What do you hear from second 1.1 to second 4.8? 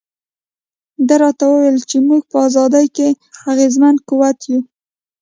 راته وویل چې موږ په ازادۍ کې اغېزمن قوت یو.